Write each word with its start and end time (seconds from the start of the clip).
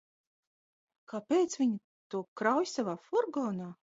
Kāpēc 1.13 1.57
viņa 1.61 1.77
to 2.15 2.23
krauj 2.41 2.71
savā 2.75 2.99
furgonā? 3.05 3.71